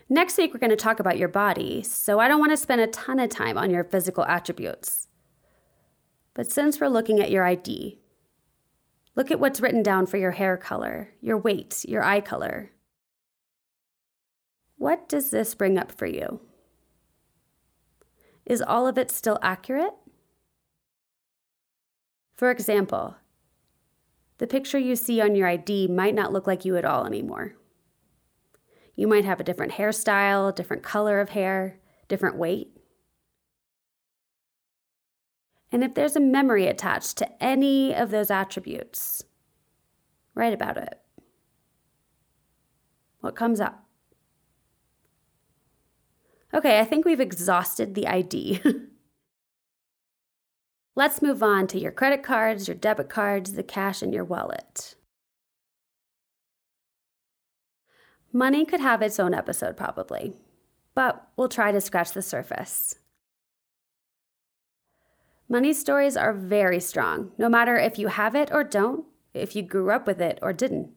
Next 0.08 0.36
week, 0.36 0.52
we're 0.52 0.60
going 0.60 0.70
to 0.70 0.76
talk 0.76 1.00
about 1.00 1.18
your 1.18 1.28
body, 1.28 1.82
so 1.82 2.18
I 2.18 2.28
don't 2.28 2.40
want 2.40 2.52
to 2.52 2.56
spend 2.56 2.80
a 2.80 2.86
ton 2.86 3.18
of 3.18 3.30
time 3.30 3.56
on 3.56 3.70
your 3.70 3.84
physical 3.84 4.24
attributes. 4.24 5.08
But 6.34 6.50
since 6.50 6.80
we're 6.80 6.88
looking 6.88 7.20
at 7.20 7.30
your 7.30 7.44
ID, 7.44 8.00
look 9.14 9.30
at 9.30 9.40
what's 9.40 9.60
written 9.60 9.82
down 9.82 10.06
for 10.06 10.16
your 10.16 10.32
hair 10.32 10.56
color, 10.56 11.10
your 11.20 11.38
weight, 11.38 11.84
your 11.86 12.02
eye 12.02 12.20
color. 12.20 12.72
What 14.76 15.08
does 15.08 15.30
this 15.30 15.54
bring 15.54 15.78
up 15.78 15.92
for 15.92 16.06
you? 16.06 16.40
Is 18.44 18.60
all 18.60 18.86
of 18.86 18.98
it 18.98 19.10
still 19.10 19.38
accurate? 19.40 19.94
For 22.34 22.50
example, 22.50 23.16
the 24.38 24.48
picture 24.48 24.78
you 24.78 24.96
see 24.96 25.20
on 25.20 25.36
your 25.36 25.46
ID 25.46 25.86
might 25.86 26.14
not 26.14 26.32
look 26.32 26.48
like 26.48 26.64
you 26.64 26.76
at 26.76 26.84
all 26.84 27.06
anymore. 27.06 27.54
You 28.94 29.08
might 29.08 29.24
have 29.24 29.40
a 29.40 29.44
different 29.44 29.72
hairstyle, 29.72 30.54
different 30.54 30.82
color 30.82 31.20
of 31.20 31.30
hair, 31.30 31.78
different 32.08 32.36
weight. 32.36 32.76
And 35.70 35.82
if 35.82 35.94
there's 35.94 36.16
a 36.16 36.20
memory 36.20 36.66
attached 36.66 37.16
to 37.18 37.42
any 37.42 37.94
of 37.94 38.10
those 38.10 38.30
attributes, 38.30 39.24
write 40.34 40.52
about 40.52 40.76
it. 40.76 41.00
What 43.20 43.36
comes 43.36 43.60
up? 43.60 43.86
Okay, 46.52 46.78
I 46.78 46.84
think 46.84 47.06
we've 47.06 47.20
exhausted 47.20 47.94
the 47.94 48.06
ID. 48.06 48.60
Let's 50.94 51.22
move 51.22 51.42
on 51.42 51.66
to 51.68 51.78
your 51.78 51.92
credit 51.92 52.22
cards, 52.22 52.68
your 52.68 52.76
debit 52.76 53.08
cards, 53.08 53.54
the 53.54 53.62
cash 53.62 54.02
in 54.02 54.12
your 54.12 54.24
wallet. 54.24 54.96
Money 58.32 58.64
could 58.64 58.80
have 58.80 59.02
its 59.02 59.20
own 59.20 59.34
episode, 59.34 59.76
probably, 59.76 60.34
but 60.94 61.28
we'll 61.36 61.48
try 61.48 61.70
to 61.70 61.80
scratch 61.80 62.12
the 62.12 62.22
surface. 62.22 62.94
Money 65.48 65.74
stories 65.74 66.16
are 66.16 66.32
very 66.32 66.80
strong, 66.80 67.32
no 67.36 67.48
matter 67.48 67.76
if 67.76 67.98
you 67.98 68.08
have 68.08 68.34
it 68.34 68.50
or 68.50 68.64
don't, 68.64 69.04
if 69.34 69.54
you 69.54 69.62
grew 69.62 69.90
up 69.90 70.06
with 70.06 70.20
it 70.20 70.38
or 70.40 70.52
didn't. 70.52 70.90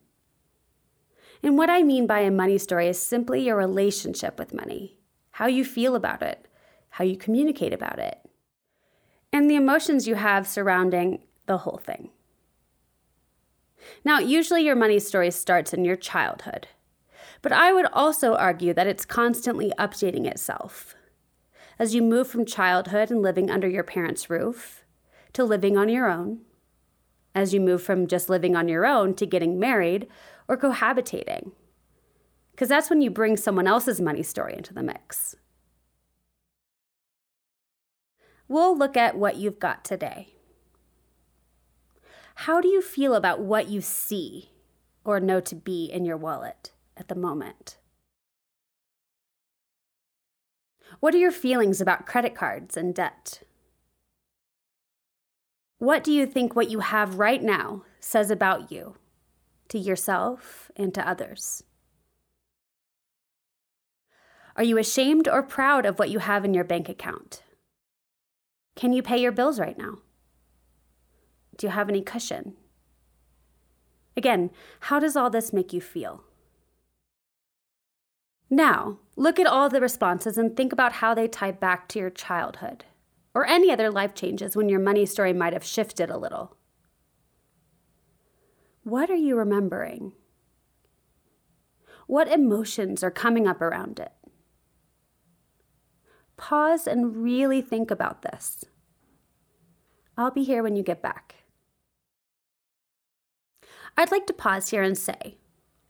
And 1.44 1.58
what 1.58 1.70
I 1.70 1.84
mean 1.84 2.08
by 2.08 2.20
a 2.20 2.32
money 2.32 2.58
story 2.58 2.88
is 2.88 3.02
simply 3.02 3.42
your 3.42 3.58
relationship 3.58 4.40
with 4.40 4.54
money, 4.54 4.98
how 5.32 5.48
you 5.48 5.66
feel 5.66 5.94
about 5.94 6.22
it, 6.22 6.48
how 6.92 7.04
you 7.04 7.18
communicate 7.18 7.74
about 7.74 8.00
it, 8.00 8.18
and 9.34 9.50
the 9.50 9.56
emotions 9.56 10.08
you 10.08 10.16
have 10.16 10.48
surrounding 10.48 11.24
the 11.48 11.60
whole 11.60 11.82
thing. 11.84 12.12
Now, 14.06 14.20
usually 14.20 14.64
your 14.64 14.76
money 14.76 15.00
story 15.00 15.32
starts 15.32 15.74
in 15.74 15.84
your 15.84 15.98
childhood, 15.98 16.68
but 17.46 17.54
I 17.54 17.74
would 17.74 17.86
also 17.94 18.34
argue 18.34 18.74
that 18.74 18.88
it's 18.88 19.06
constantly 19.06 19.72
updating 19.78 20.26
itself 20.26 20.96
as 21.78 21.94
you 21.94 22.02
move 22.02 22.28
from 22.28 22.44
childhood 22.44 23.12
and 23.12 23.22
living 23.22 23.52
under 23.52 23.68
your 23.70 23.84
parents' 23.84 24.32
roof 24.32 24.84
to 25.34 25.44
living 25.44 25.78
on 25.78 25.88
your 25.88 26.10
own, 26.10 26.40
as 27.36 27.54
you 27.54 27.62
move 27.62 27.84
from 27.84 28.08
just 28.08 28.32
living 28.32 28.56
on 28.56 28.68
your 28.68 28.84
own 28.84 29.14
to 29.14 29.28
getting 29.28 29.60
married 29.60 30.08
or 30.48 30.58
cohabitating. 30.58 31.52
Because 32.50 32.68
that's 32.68 32.90
when 32.90 33.04
you 33.04 33.12
bring 33.12 33.38
someone 33.38 33.68
else's 33.68 34.02
money 34.02 34.24
story 34.24 34.56
into 34.58 34.74
the 34.74 34.82
mix. 34.82 35.36
We'll 38.48 38.76
look 38.76 38.98
at 38.98 39.20
what 39.20 39.36
you've 39.36 39.60
got 39.60 39.86
today. 39.86 40.30
How 42.34 42.60
do 42.60 42.68
you 42.68 42.82
feel 42.82 43.14
about 43.14 43.40
what 43.40 43.70
you 43.70 43.82
see 43.82 44.50
or 45.04 45.20
know 45.20 45.40
to 45.42 45.54
be 45.54 45.86
in 45.86 46.06
your 46.06 46.18
wallet 46.18 46.72
at 46.98 47.08
the 47.08 47.16
moment? 47.16 47.78
What 51.00 51.14
are 51.14 51.20
your 51.20 51.32
feelings 51.32 51.82
about 51.82 52.06
credit 52.06 52.36
cards 52.36 52.78
and 52.78 52.94
debt? 52.94 53.44
What 55.78 56.04
do 56.04 56.12
you 56.12 56.26
think 56.26 56.56
what 56.56 56.70
you 56.70 56.80
have 56.80 57.20
right 57.20 57.44
now 57.44 57.84
says 58.00 58.32
about 58.32 58.72
you, 58.72 58.96
to 59.70 59.78
yourself 59.78 60.72
and 60.76 60.94
to 60.94 61.08
others? 61.08 61.64
Are 64.56 64.64
you 64.64 64.78
ashamed 64.78 65.28
or 65.28 65.44
proud 65.44 65.86
of 65.86 66.00
what 66.00 66.10
you 66.10 66.20
have 66.20 66.46
in 66.46 66.54
your 66.54 66.64
bank 66.64 66.88
account? 66.88 67.44
Can 68.76 68.94
you 68.94 69.04
pay 69.04 69.18
your 69.18 69.34
bills 69.34 69.60
right 69.60 69.78
now? 69.78 69.98
Do 71.58 71.68
you 71.68 71.72
have 71.72 71.90
any 71.90 72.02
cushion? 72.02 72.56
Again, 74.16 74.52
how 74.82 75.00
does 75.00 75.18
all 75.18 75.30
this 75.30 75.52
make 75.52 75.74
you 75.74 75.82
feel? 75.82 76.24
Now, 78.50 79.00
look 79.16 79.40
at 79.40 79.48
all 79.48 79.70
the 79.70 79.82
responses 79.82 80.38
and 80.38 80.56
think 80.56 80.72
about 80.72 80.94
how 80.94 81.14
they 81.14 81.28
tie 81.28 81.52
back 81.52 81.88
to 81.90 82.00
your 82.00 82.10
childhood 82.10 82.86
or 83.34 83.46
any 83.46 83.72
other 83.72 83.90
life 83.90 84.14
changes 84.14 84.56
when 84.56 84.70
your 84.70 84.80
money 84.80 85.06
story 85.06 85.34
might 85.34 85.54
have 85.54 85.64
shifted 85.64 86.10
a 86.10 86.18
little. 86.18 86.56
What 88.84 89.10
are 89.10 89.16
you 89.16 89.36
remembering? 89.36 90.14
What 92.08 92.32
emotions 92.32 93.04
are 93.04 93.12
coming 93.12 93.48
up 93.48 93.62
around 93.62 94.00
it? 94.00 94.12
Pause 96.38 96.88
and 96.88 97.24
really 97.24 97.62
think 97.62 97.90
about 97.90 98.22
this. 98.22 98.64
I'll 100.18 100.32
be 100.32 100.44
here 100.44 100.62
when 100.62 100.76
you 100.76 100.84
get 100.84 101.02
back. 101.02 101.36
I'd 103.98 104.12
like 104.12 104.28
to 104.28 104.34
pause 104.34 104.70
here 104.70 104.84
and 104.84 104.98
say, 104.98 105.38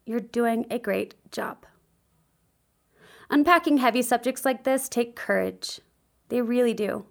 you're 0.05 0.19
doing 0.19 0.65
a 0.69 0.79
great 0.79 1.15
job. 1.31 1.65
Unpacking 3.29 3.77
heavy 3.77 4.01
subjects 4.01 4.45
like 4.45 4.63
this 4.63 4.87
take 4.87 5.15
courage. 5.15 5.81
They 6.29 6.41
really 6.41 6.73
do. 6.73 7.05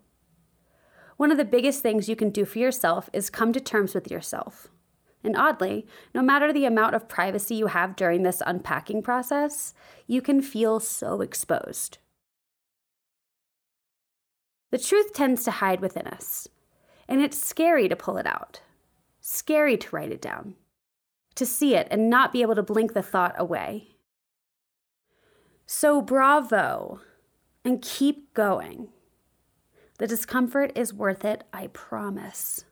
One 1.17 1.31
of 1.31 1.37
the 1.37 1.45
biggest 1.45 1.83
things 1.83 2.09
you 2.09 2.17
can 2.17 2.31
do 2.31 2.45
for 2.45 2.59
yourself 2.59 3.09
is 3.13 3.31
come 3.31 3.53
to 3.53 3.61
terms 3.61 3.95
with 3.95 4.11
yourself. 4.11 4.69
And 5.23 5.37
oddly, 5.37 5.87
no 6.15 6.23
matter 6.23 6.53
the 6.53 6.67
amount 6.67 6.95
of 6.95 7.09
privacy 7.09 7.55
you 7.55 7.69
have 7.69 7.97
during 7.97 8.23
this 8.23 8.43
unpacking 8.45 9.03
process, 9.03 9.73
you 10.07 10.21
can 10.21 10.43
feel 10.43 10.81
so 10.81 11.21
exposed. 11.23 11.99
The 14.71 14.79
truth 14.79 15.13
tends 15.13 15.45
to 15.45 15.51
hide 15.53 15.81
within 15.81 16.07
us, 16.07 16.49
and 17.09 17.23
it's 17.23 17.43
scary 17.43 17.89
to 17.89 17.97
pull 17.97 18.19
it 18.19 18.27
out, 18.27 18.61
scary 19.21 19.77
to 19.79 19.97
write 19.97 20.11
it 20.11 20.21
down, 20.21 20.57
to 21.37 21.47
see 21.47 21.75
it 21.75 21.89
and 21.91 22.11
not 22.11 22.33
be 22.33 22.43
able 22.43 22.57
to 22.57 22.63
blink 22.63 22.93
the 22.93 23.03
thought 23.03 23.35
away. 23.39 23.94
So, 25.67 26.03
bravo, 26.03 27.01
and 27.65 27.81
keep 27.81 28.35
going. 28.35 28.89
The 29.99 30.07
discomfort 30.07 30.73
is 30.75 30.93
worth 30.93 31.25
it, 31.25 31.45
I 31.53 31.69
promise. 31.69 32.65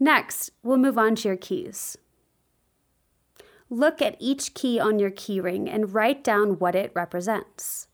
Next, 0.00 0.50
we'll 0.62 0.78
move 0.78 0.98
on 0.98 1.14
to 1.16 1.28
your 1.28 1.36
keys. 1.36 1.96
Look 3.70 4.00
at 4.00 4.16
each 4.18 4.54
key 4.54 4.78
on 4.78 4.98
your 4.98 5.10
keyring 5.10 5.68
and 5.72 5.94
write 5.94 6.22
down 6.22 6.58
what 6.58 6.74
it 6.74 6.92
represents. 6.94 7.88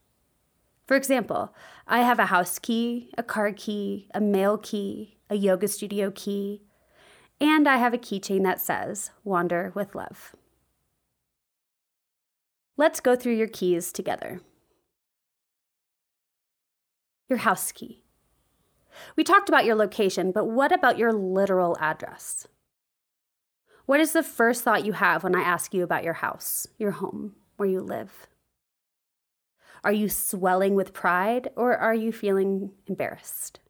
For 0.87 0.97
example, 0.97 1.55
I 1.87 2.01
have 2.01 2.19
a 2.19 2.27
house 2.27 2.59
key, 2.59 3.11
a 3.17 3.23
car 3.23 3.53
key, 3.53 4.09
a 4.13 4.21
mail 4.21 4.59
key, 4.59 5.19
a 5.31 5.37
yoga 5.37 5.69
studio 5.69 6.11
key, 6.11 6.63
and 7.41 7.69
I 7.69 7.77
have 7.77 7.95
a 7.95 7.99
keychain 7.99 8.43
that 8.43 8.61
says 8.61 9.13
Wander 9.25 9.73
with 9.75 9.95
Love. 9.95 10.35
Let's 12.81 13.01
go 13.01 13.15
through 13.15 13.35
your 13.35 13.47
keys 13.47 13.93
together. 13.93 14.41
Your 17.29 17.41
house 17.41 17.73
key. 17.73 18.05
We 19.17 19.23
talked 19.23 19.51
about 19.51 19.67
your 19.67 19.75
location, 19.75 20.33
but 20.33 20.47
what 20.47 20.73
about 20.73 20.97
your 20.97 21.13
literal 21.13 21.77
address? 21.79 22.49
What 23.85 24.01
is 24.01 24.13
the 24.13 24.23
first 24.23 24.65
thought 24.65 24.87
you 24.87 24.95
have 24.95 25.23
when 25.23 25.37
I 25.37 25.43
ask 25.43 25.75
you 25.75 25.83
about 25.83 26.05
your 26.05 26.15
house, 26.15 26.67
your 26.79 26.93
home, 26.93 27.35
where 27.59 27.69
you 27.69 27.83
live? 27.83 28.27
Are 29.85 29.93
you 29.93 30.09
swelling 30.09 30.75
with 30.75 30.95
pride 30.95 31.51
or 31.57 31.77
are 31.77 31.95
you 31.95 32.13
feeling 32.13 32.71
embarrassed? 32.87 33.61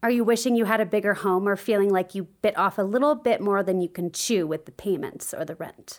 Are 0.00 0.10
you 0.10 0.22
wishing 0.22 0.54
you 0.54 0.66
had 0.66 0.80
a 0.80 0.86
bigger 0.86 1.14
home 1.14 1.48
or 1.48 1.56
feeling 1.56 1.90
like 1.90 2.14
you 2.14 2.28
bit 2.40 2.56
off 2.56 2.78
a 2.78 2.82
little 2.82 3.16
bit 3.16 3.40
more 3.40 3.64
than 3.64 3.80
you 3.80 3.88
can 3.88 4.12
chew 4.12 4.46
with 4.46 4.66
the 4.66 4.70
payments 4.70 5.34
or 5.34 5.44
the 5.44 5.56
rent? 5.56 5.98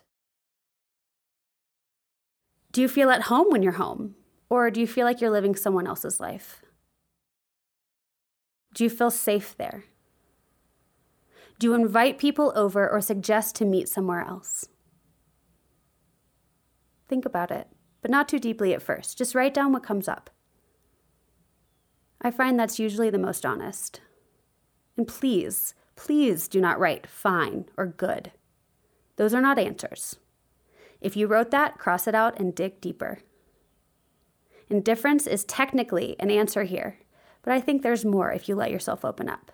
Do 2.75 2.81
you 2.81 2.89
feel 2.89 3.09
at 3.09 3.21
home 3.21 3.47
when 3.51 3.63
you're 3.63 3.79
home? 3.79 4.15
Or 4.49 4.69
do 4.69 4.81
you 4.81 4.85
feel 4.85 5.05
like 5.05 5.21
you're 5.21 5.29
living 5.29 5.55
someone 5.55 5.87
else's 5.87 6.19
life? 6.19 6.61
Do 8.73 8.83
you 8.83 8.89
feel 8.89 9.09
safe 9.09 9.55
there? 9.55 9.85
Do 11.57 11.67
you 11.67 11.73
invite 11.73 12.17
people 12.17 12.51
over 12.53 12.89
or 12.89 12.99
suggest 12.99 13.55
to 13.55 13.65
meet 13.65 13.87
somewhere 13.87 14.19
else? 14.19 14.65
Think 17.07 17.23
about 17.23 17.49
it, 17.49 17.69
but 18.01 18.11
not 18.11 18.27
too 18.27 18.39
deeply 18.39 18.73
at 18.73 18.81
first. 18.81 19.17
Just 19.17 19.35
write 19.35 19.53
down 19.53 19.71
what 19.71 19.81
comes 19.81 20.09
up. 20.09 20.29
I 22.19 22.29
find 22.29 22.59
that's 22.59 22.77
usually 22.77 23.09
the 23.09 23.17
most 23.17 23.45
honest. 23.45 24.01
And 24.97 25.07
please, 25.07 25.75
please 25.95 26.49
do 26.49 26.59
not 26.59 26.77
write 26.77 27.07
fine 27.07 27.69
or 27.77 27.85
good. 27.85 28.33
Those 29.15 29.33
are 29.33 29.39
not 29.39 29.59
answers. 29.59 30.17
If 31.05 31.15
you 31.15 31.27
wrote 31.27 31.51
that, 31.51 31.77
cross 31.77 32.07
it 32.07 32.15
out 32.15 32.39
and 32.39 32.55
dig 32.55 32.81
deeper. 32.81 33.19
Indifference 34.71 35.27
is 35.27 35.43
technically 35.43 36.15
an 36.19 36.31
answer 36.31 36.63
here, 36.63 36.97
but 37.43 37.53
I 37.53 37.61
think 37.61 37.83
there's 37.83 38.03
more 38.03 38.31
if 38.31 38.49
you 38.49 38.55
let 38.55 38.71
yourself 38.71 39.05
open 39.05 39.29
up. 39.29 39.51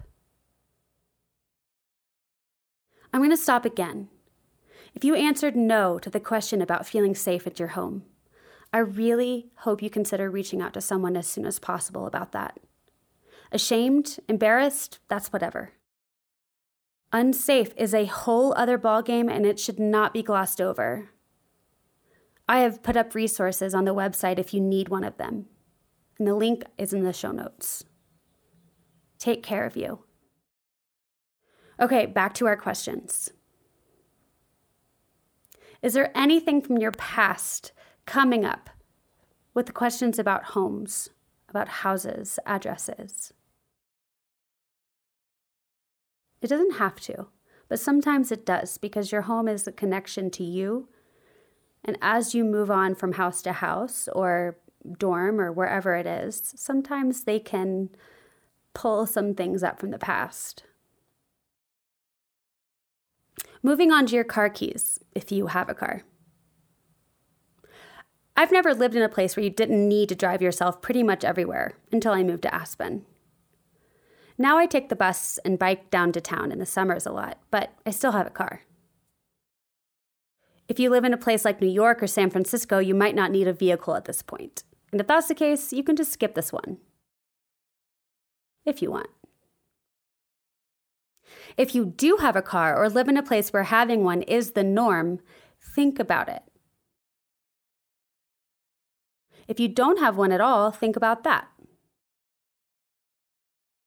I'm 3.13 3.20
going 3.20 3.31
to 3.31 3.36
stop 3.36 3.65
again. 3.65 4.08
If 4.96 5.03
you 5.03 5.13
answered 5.13 5.58
no 5.58 6.00
to 6.00 6.10
the 6.10 6.22
question 6.22 6.62
about 6.62 6.88
feeling 6.88 7.15
safe 7.15 7.46
at 7.46 7.60
your 7.60 7.67
home, 7.70 8.03
I 8.72 8.77
really 8.77 9.48
hope 9.58 9.81
you 9.81 9.89
consider 9.89 10.31
reaching 10.31 10.62
out 10.62 10.74
to 10.75 10.79
someone 10.79 11.17
as 11.17 11.27
soon 11.27 11.46
as 11.46 11.60
possible 11.60 12.08
about 12.08 12.31
that. 12.31 12.62
Ashamed, 13.51 14.20
embarrassed, 14.29 15.00
that's 15.10 15.34
whatever. 15.34 15.74
Unsafe 17.12 17.74
is 17.75 17.93
a 17.93 18.05
whole 18.05 18.53
other 18.55 18.79
ballgame 18.79 19.29
and 19.29 19.46
it 19.46 19.60
should 19.60 19.81
not 19.81 20.13
be 20.13 20.24
glossed 20.24 20.62
over. 20.62 21.10
I 22.51 22.58
have 22.60 22.84
put 22.84 22.98
up 22.98 23.15
resources 23.15 23.74
on 23.74 23.86
the 23.86 23.96
website 23.96 24.38
if 24.38 24.53
you 24.53 24.60
need 24.60 24.89
one 24.89 25.05
of 25.05 25.15
them, 25.15 25.46
and 26.20 26.27
the 26.27 26.36
link 26.36 26.65
is 26.77 26.91
in 26.91 27.05
the 27.05 27.13
show 27.13 27.31
notes. 27.31 27.86
Take 29.17 29.41
care 29.41 29.65
of 29.65 29.77
you. 29.77 30.03
Okay, 31.79 32.05
back 32.05 32.34
to 32.34 32.48
our 32.48 32.58
questions. 32.58 33.31
Is 35.81 35.93
there 35.93 36.12
anything 36.13 36.62
from 36.62 36.77
your 36.77 36.91
past 36.91 37.72
coming 38.05 38.43
up 38.43 38.70
with 39.53 39.67
the 39.67 39.72
questions 39.72 40.20
about 40.20 40.48
homes, 40.48 41.10
about 41.48 41.70
houses, 41.70 42.38
addresses? 42.46 43.31
It 46.41 46.50
doesn't 46.50 46.79
have 46.79 47.00
to, 47.00 47.27
but 47.70 47.79
sometimes 47.79 48.29
it 48.29 48.46
does 48.46 48.77
because 48.77 49.13
your 49.13 49.22
home 49.22 49.48
is 49.48 49.65
a 49.67 49.72
connection 49.72 50.29
to 50.31 50.43
you. 50.43 50.89
And 51.83 51.97
as 52.01 52.35
you 52.35 52.43
move 52.43 52.69
on 52.69 52.95
from 52.95 53.13
house 53.13 53.41
to 53.43 53.53
house 53.53 54.07
or 54.13 54.57
dorm 54.97 55.39
or 55.39 55.51
wherever 55.51 55.95
it 55.95 56.05
is, 56.05 56.53
sometimes 56.55 57.23
they 57.23 57.39
can 57.39 57.89
pull 58.73 59.05
some 59.05 59.33
things 59.33 59.63
up 59.63 59.79
from 59.79 59.91
the 59.91 60.00
past. 60.00 60.63
Moving 63.63 63.91
on 63.91 64.05
to 64.07 64.15
your 64.15 64.23
car 64.23 64.50
keys, 64.50 65.00
if 65.13 65.31
you 65.31 65.47
have 65.47 65.69
a 65.69 65.75
car. 65.75 66.03
I've 68.35 68.51
never 68.51 68.73
lived 68.73 68.95
in 68.95 69.03
a 69.03 69.09
place 69.09 69.35
where 69.35 69.43
you 69.43 69.51
didn't 69.51 69.88
need 69.88 70.09
to 70.09 70.15
drive 70.15 70.41
yourself 70.41 70.81
pretty 70.81 71.03
much 71.03 71.23
everywhere 71.23 71.75
until 71.91 72.13
I 72.13 72.23
moved 72.23 72.43
to 72.43 72.53
Aspen. 72.53 73.05
Now 74.38 74.57
I 74.57 74.65
take 74.65 74.89
the 74.89 74.95
bus 74.95 75.38
and 75.45 75.59
bike 75.59 75.91
down 75.91 76.11
to 76.13 76.21
town 76.21 76.51
in 76.51 76.57
the 76.57 76.65
summers 76.65 77.05
a 77.05 77.11
lot, 77.11 77.38
but 77.51 77.73
I 77.85 77.91
still 77.91 78.13
have 78.13 78.25
a 78.25 78.31
car. 78.31 78.61
If 80.68 80.80
you 80.80 80.89
live 80.89 81.03
in 81.03 81.13
a 81.13 81.18
place 81.18 81.44
like 81.44 81.62
New 81.62 81.68
York 81.68 82.01
or 82.01 82.08
San 82.08 82.30
Francisco, 82.30 82.80
you 82.80 82.96
might 82.96 83.15
not 83.15 83.32
need 83.32 83.48
a 83.48 83.53
vehicle 83.53 83.96
at 83.96 84.06
this 84.06 84.22
point. 84.22 84.63
And 84.91 85.01
if 85.01 85.08
that's 85.08 85.27
the 85.27 85.36
case, 85.36 85.74
you 85.74 85.84
can 85.84 85.96
just 85.96 86.13
skip 86.13 86.36
this 86.36 86.51
one. 86.51 86.77
If 88.65 88.82
you 88.82 88.91
want. 88.91 89.10
If 91.58 91.75
you 91.75 91.86
do 91.86 92.18
have 92.18 92.36
a 92.36 92.41
car 92.41 92.82
or 92.82 92.89
live 92.89 93.08
in 93.08 93.18
a 93.18 93.24
place 93.24 93.51
where 93.51 93.63
having 93.63 94.03
one 94.03 94.22
is 94.22 94.51
the 94.51 94.63
norm, 94.63 95.20
think 95.75 96.00
about 96.00 96.30
it. 96.30 96.44
If 99.48 99.60
you 99.60 99.68
don't 99.68 100.00
have 100.00 100.18
one 100.18 100.32
at 100.32 100.41
all, 100.41 100.72
think 100.72 100.96
about 100.96 101.24
that. 101.24 101.48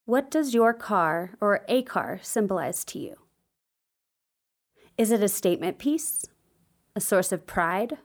What 0.04 0.30
does 0.30 0.52
your 0.52 0.74
car 0.74 1.30
or 1.40 1.64
a 1.68 1.82
car 1.82 2.20
symbolize 2.22 2.84
to 2.86 2.98
you? 2.98 3.16
Is 4.98 5.10
it 5.10 5.22
a 5.22 5.28
statement 5.28 5.78
piece? 5.78 6.26
A 6.96 7.00
source 7.00 7.32
of 7.32 7.46
pride? 7.46 7.98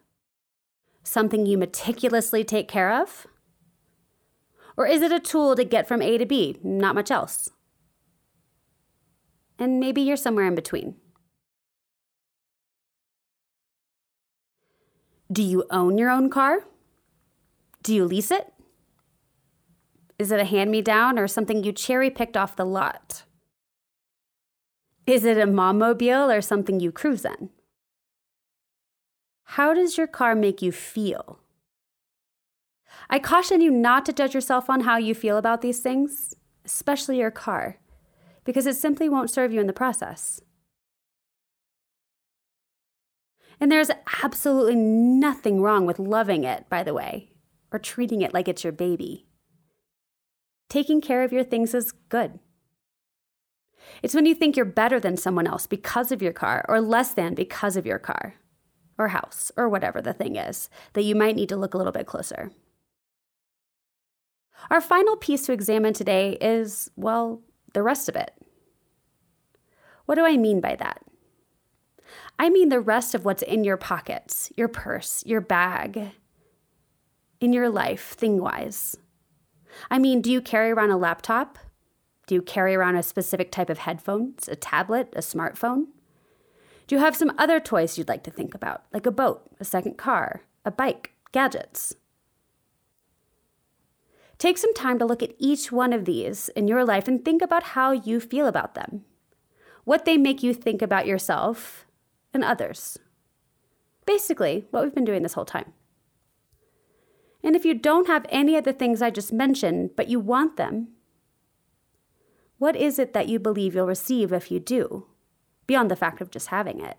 Something 1.03 1.45
you 1.45 1.57
meticulously 1.57 2.43
take 2.43 2.67
care 2.67 3.01
of? 3.01 3.27
Or 4.77 4.85
is 4.85 5.01
it 5.01 5.11
a 5.11 5.19
tool 5.19 5.55
to 5.55 5.63
get 5.63 5.87
from 5.87 6.01
A 6.01 6.17
to 6.17 6.25
B, 6.25 6.57
not 6.63 6.95
much 6.95 7.11
else? 7.11 7.49
and 9.59 9.79
maybe 9.79 10.01
you're 10.01 10.17
somewhere 10.17 10.47
in 10.47 10.55
between. 10.55 10.95
Do 15.31 15.43
you 15.43 15.65
own 15.69 15.97
your 15.97 16.09
own 16.09 16.29
car? 16.29 16.63
Do 17.83 17.93
you 17.93 18.05
lease 18.05 18.31
it? 18.31 18.51
Is 20.17 20.31
it 20.31 20.39
a 20.39 20.45
hand 20.45 20.71
me 20.71 20.81
down 20.81 21.19
or 21.19 21.27
something 21.27 21.63
you 21.63 21.71
cherry 21.71 22.09
picked 22.09 22.35
off 22.35 22.55
the 22.55 22.65
lot? 22.65 23.23
Is 25.05 25.23
it 25.25 25.37
a 25.37 25.45
mom 25.45 25.77
mobile 25.77 26.31
or 26.31 26.41
something 26.41 26.79
you 26.79 26.91
cruise 26.91 27.25
in? 27.25 27.49
How 29.53 29.73
does 29.73 29.97
your 29.97 30.05
car 30.05 30.35
make 30.35 30.61
you 30.61 30.71
feel? 30.71 31.39
I 33.09 33.17
caution 33.17 33.61
you 33.61 33.71
not 33.71 34.05
to 34.05 34.13
judge 34.13 34.35
yourself 34.35 34.69
on 34.69 34.81
how 34.81 34.97
you 34.97 35.15
feel 35.15 35.37
about 35.37 35.61
these 35.61 35.79
things, 35.79 36.35
especially 36.63 37.17
your 37.17 37.31
car 37.31 37.77
because 38.45 38.67
it 38.67 38.75
simply 38.75 39.09
won't 39.09 39.29
serve 39.29 39.51
you 39.51 39.59
in 39.59 39.67
the 39.67 39.73
process. 39.73 40.41
And 43.59 43.71
there's 43.71 43.91
absolutely 44.23 44.75
nothing 44.75 45.61
wrong 45.61 45.85
with 45.85 45.99
loving 45.99 46.43
it, 46.43 46.69
by 46.69 46.83
the 46.83 46.93
way, 46.93 47.31
or 47.71 47.79
treating 47.79 48.21
it 48.21 48.33
like 48.33 48.47
it's 48.47 48.63
your 48.63 48.73
baby. 48.73 49.25
Taking 50.69 51.01
care 51.01 51.23
of 51.23 51.33
your 51.33 51.43
things 51.43 51.73
is 51.73 51.91
good. 51.91 52.39
It's 54.03 54.13
when 54.13 54.25
you 54.25 54.35
think 54.35 54.55
you're 54.55 54.65
better 54.65 54.99
than 54.99 55.17
someone 55.17 55.47
else 55.47 55.65
because 55.65 56.11
of 56.11 56.21
your 56.21 56.33
car, 56.33 56.65
or 56.69 56.79
less 56.79 57.13
than 57.13 57.33
because 57.33 57.75
of 57.75 57.85
your 57.85 57.99
car, 57.99 58.35
or 58.99 59.07
house, 59.07 59.51
or 59.57 59.67
whatever 59.67 60.01
the 60.01 60.13
thing 60.13 60.35
is, 60.35 60.69
that 60.93 61.03
you 61.03 61.15
might 61.15 61.35
need 61.35 61.49
to 61.49 61.57
look 61.57 61.73
a 61.73 61.77
little 61.77 61.93
bit 61.93 62.05
closer. 62.05 62.51
Our 64.69 64.81
final 64.81 65.15
piece 65.15 65.45
to 65.45 65.53
examine 65.53 65.93
today 65.93 66.37
is, 66.41 66.91
well, 66.95 67.41
the 67.73 67.81
rest 67.81 68.09
of 68.09 68.15
it. 68.15 68.31
What 70.05 70.15
do 70.15 70.25
I 70.25 70.37
mean 70.37 70.59
by 70.59 70.75
that? 70.75 71.01
I 72.37 72.49
mean 72.49 72.69
the 72.69 72.79
rest 72.79 73.15
of 73.15 73.25
what's 73.25 73.41
in 73.41 73.63
your 73.63 73.77
pockets, 73.77 74.51
your 74.57 74.67
purse, 74.67 75.23
your 75.25 75.41
bag, 75.41 76.11
in 77.39 77.53
your 77.53 77.69
life, 77.69 78.13
thing 78.13 78.41
wise. 78.41 78.97
I 79.89 79.99
mean, 79.99 80.21
do 80.21 80.31
you 80.31 80.41
carry 80.41 80.71
around 80.71 80.91
a 80.91 80.97
laptop? 80.97 81.57
Do 82.27 82.35
you 82.35 82.41
carry 82.41 82.75
around 82.75 82.95
a 82.95 83.03
specific 83.03 83.51
type 83.51 83.69
of 83.69 83.79
headphones, 83.79 84.47
a 84.47 84.55
tablet, 84.55 85.13
a 85.15 85.19
smartphone? 85.19 85.85
Do 86.89 86.95
you 86.95 87.01
have 87.01 87.15
some 87.15 87.31
other 87.37 87.59
toys 87.59 87.99
you'd 87.99 88.09
like 88.09 88.23
to 88.23 88.31
think 88.31 88.55
about, 88.55 88.85
like 88.91 89.05
a 89.05 89.11
boat, 89.11 89.43
a 89.59 89.63
second 89.63 89.99
car, 89.99 90.41
a 90.65 90.71
bike, 90.71 91.13
gadgets? 91.31 91.93
Take 94.39 94.57
some 94.57 94.73
time 94.73 94.97
to 94.97 95.05
look 95.05 95.21
at 95.21 95.35
each 95.37 95.71
one 95.71 95.93
of 95.93 96.05
these 96.05 96.49
in 96.55 96.67
your 96.67 96.83
life 96.83 97.07
and 97.07 97.23
think 97.23 97.43
about 97.43 97.61
how 97.77 97.91
you 97.91 98.19
feel 98.19 98.47
about 98.47 98.73
them 98.73 99.05
what 99.89 100.05
they 100.05 100.17
make 100.17 100.43
you 100.43 100.53
think 100.53 100.83
about 100.83 101.07
yourself 101.07 101.87
and 102.31 102.43
others. 102.43 102.99
Basically, 104.05 104.67
what 104.69 104.83
we've 104.83 104.93
been 104.93 105.03
doing 105.03 105.23
this 105.23 105.33
whole 105.33 105.45
time. 105.45 105.73
And 107.43 107.55
if 107.55 107.65
you 107.65 107.73
don't 107.73 108.05
have 108.05 108.27
any 108.29 108.55
of 108.55 108.65
the 108.65 108.73
things 108.73 109.01
I 109.01 109.09
just 109.09 109.33
mentioned, 109.33 109.91
but 109.95 110.07
you 110.07 110.19
want 110.19 110.57
them, 110.57 110.89
what 112.59 112.75
is 112.75 112.99
it 112.99 113.13
that 113.13 113.29
you 113.29 113.39
believe 113.39 113.73
you'll 113.73 113.87
receive 113.87 114.31
if 114.31 114.51
you 114.51 114.59
do, 114.59 115.07
beyond 115.69 115.91
the 115.91 115.95
fact 115.95 116.19
of 116.19 116.31
just 116.31 116.47
having 116.47 116.83
it? 116.83 116.97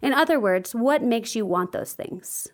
In 0.00 0.14
other 0.14 0.38
words, 0.38 0.72
what 0.72 1.02
makes 1.02 1.34
you 1.34 1.44
want 1.44 1.72
those 1.72 1.92
things? 1.92 2.46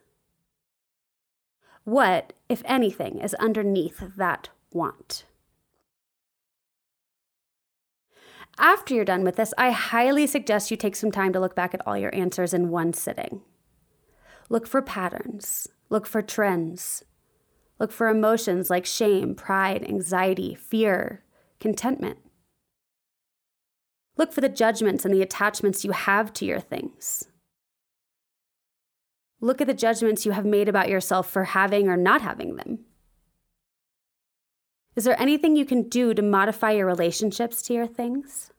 What, 1.85 2.33
if 2.49 2.63
anything, 2.65 3.19
is 3.19 3.35
underneath 3.35 4.03
that 4.17 4.49
want? 4.73 5.27
After 8.57 8.95
you're 8.95 9.05
done 9.05 9.23
with 9.23 9.37
this, 9.37 9.53
I 9.59 9.71
highly 9.71 10.27
suggest 10.27 10.71
you 10.71 10.79
take 10.79 10.97
some 10.97 11.13
time 11.13 11.35
to 11.35 11.41
look 11.41 11.55
back 11.55 11.75
at 11.75 11.87
all 11.87 11.99
your 11.99 12.15
answers 12.15 12.55
in 12.55 12.71
one 12.71 12.95
sitting. 12.95 13.43
Look 14.49 14.67
for 14.67 14.81
patterns, 14.81 15.69
look 15.91 16.07
for 16.07 16.23
trends, 16.23 17.05
look 17.79 17.93
for 17.93 18.09
emotions 18.09 18.71
like 18.71 18.87
shame, 18.87 19.35
pride, 19.35 19.85
anxiety, 19.87 20.55
fear, 20.55 21.23
contentment. 21.61 22.24
Look 24.17 24.33
for 24.33 24.41
the 24.41 24.49
judgments 24.49 25.05
and 25.05 25.13
the 25.13 25.23
attachments 25.23 25.85
you 25.85 25.93
have 25.93 26.33
to 26.35 26.45
your 26.45 26.61
things. 26.61 27.29
Look 29.41 29.61
at 29.61 29.67
the 29.67 29.75
judgments 29.75 30.25
you 30.25 30.33
have 30.33 30.47
made 30.47 30.69
about 30.69 30.89
yourself 30.89 31.29
for 31.29 31.45
having 31.45 31.89
or 31.89 31.97
not 31.97 32.23
having 32.23 32.57
them. 32.57 32.81
Is 34.97 35.05
there 35.05 35.21
anything 35.21 35.57
you 35.57 35.65
can 35.65 35.89
do 35.89 36.15
to 36.15 36.23
modify 36.23 36.71
your 36.71 36.87
relationships 36.87 37.61
to 37.63 37.75
your 37.75 37.87
things? 37.87 38.53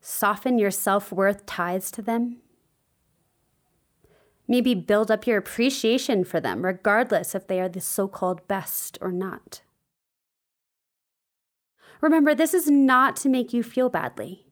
Soften 0.00 0.58
your 0.58 0.70
self 0.70 1.10
worth 1.10 1.44
ties 1.44 1.90
to 1.90 2.02
them? 2.02 2.38
Maybe 4.46 4.74
build 4.74 5.10
up 5.10 5.26
your 5.26 5.36
appreciation 5.36 6.24
for 6.24 6.40
them, 6.40 6.64
regardless 6.64 7.34
if 7.34 7.46
they 7.46 7.60
are 7.60 7.68
the 7.68 7.80
so 7.80 8.08
called 8.08 8.46
best 8.48 8.96
or 9.00 9.12
not. 9.12 9.60
Remember, 12.00 12.34
this 12.34 12.54
is 12.54 12.70
not 12.70 13.16
to 13.16 13.28
make 13.28 13.52
you 13.52 13.62
feel 13.62 13.88
badly. 13.88 14.46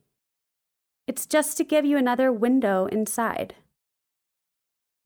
It's 1.07 1.27
just 1.27 1.57
to 1.57 1.65
give 1.65 1.85
you 1.85 1.97
another 1.97 2.33
window 2.33 2.87
inside. 2.87 3.55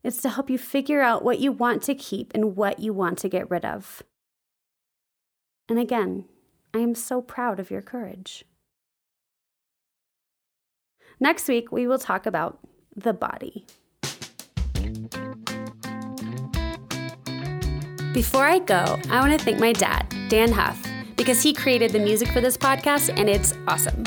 It's 0.03 0.23
to 0.23 0.31
help 0.31 0.49
you 0.49 0.57
figure 0.57 1.03
out 1.03 1.23
what 1.23 1.41
you 1.41 1.53
want 1.53 1.83
to 1.83 1.95
keep 1.95 2.33
and 2.35 2.57
what 2.57 2.79
you 2.79 2.95
want 2.95 3.19
to 3.19 3.29
get 3.29 3.51
rid 3.51 3.67
of. 3.67 4.03
And 5.69 5.79
again, 5.79 6.25
I 6.73 6.79
am 6.79 6.95
so 6.95 7.21
proud 7.21 7.61
of 7.61 7.71
your 7.71 7.83
courage. 7.83 8.45
Next 11.21 11.49
week, 11.49 11.71
we 11.71 11.87
will 11.87 11.99
talk 11.99 12.25
about 12.25 12.59
the 12.97 13.13
body. 13.13 13.67
Before 18.15 18.45
I 18.45 18.59
go, 18.59 18.99
I 19.11 19.21
want 19.21 19.39
to 19.39 19.45
thank 19.45 19.61
my 19.61 19.73
dad, 19.73 20.13
Dan 20.29 20.51
Huff, 20.51 20.90
because 21.21 21.43
he 21.43 21.53
created 21.53 21.91
the 21.91 21.99
music 21.99 22.29
for 22.29 22.41
this 22.41 22.57
podcast 22.57 23.13
and 23.15 23.29
it's 23.29 23.53
awesome. 23.69 24.03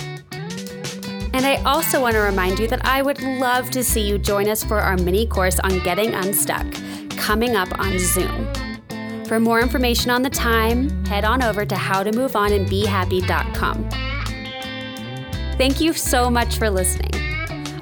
And 1.31 1.45
I 1.45 1.61
also 1.63 2.01
want 2.01 2.15
to 2.15 2.21
remind 2.21 2.57
you 2.57 2.67
that 2.69 2.83
I 2.83 3.03
would 3.03 3.21
love 3.21 3.69
to 3.69 3.83
see 3.83 4.01
you 4.01 4.17
join 4.17 4.49
us 4.49 4.63
for 4.63 4.79
our 4.79 4.97
mini 4.97 5.27
course 5.27 5.59
on 5.59 5.77
getting 5.83 6.15
unstuck 6.15 6.65
coming 7.11 7.55
up 7.55 7.69
on 7.77 7.99
Zoom. 7.99 8.51
For 9.25 9.39
more 9.39 9.61
information 9.61 10.09
on 10.09 10.23
the 10.23 10.31
time, 10.31 10.89
head 11.05 11.23
on 11.23 11.43
over 11.43 11.67
to 11.67 11.75
howtomoveonandbehappy.com. 11.75 13.89
Thank 15.59 15.79
you 15.79 15.93
so 15.93 16.31
much 16.31 16.57
for 16.57 16.67
listening. 16.67 17.13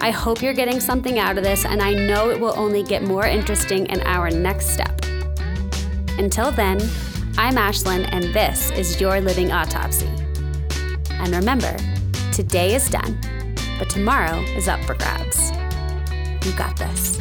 I 0.01 0.11
hope 0.11 0.41
you're 0.41 0.53
getting 0.53 0.81
something 0.81 1.19
out 1.19 1.37
of 1.37 1.45
this, 1.45 1.63
and 1.63 1.81
I 1.81 1.93
know 1.93 2.31
it 2.31 2.41
will 2.41 2.59
only 2.59 2.83
get 2.83 3.03
more 3.03 3.25
interesting 3.25 3.85
in 3.85 4.01
our 4.01 4.29
next 4.29 4.71
step. 4.71 5.05
Until 6.17 6.51
then, 6.51 6.81
I'm 7.37 7.55
Ashlyn, 7.55 8.07
and 8.11 8.25
this 8.33 8.71
is 8.71 8.99
Your 8.99 9.21
Living 9.21 9.51
Autopsy. 9.51 10.09
And 11.11 11.33
remember, 11.33 11.75
today 12.31 12.75
is 12.75 12.89
done, 12.89 13.19
but 13.79 13.89
tomorrow 13.89 14.39
is 14.55 14.67
up 14.67 14.81
for 14.81 14.95
grabs. 14.95 15.51
You 16.45 16.51
got 16.57 16.77
this. 16.77 17.19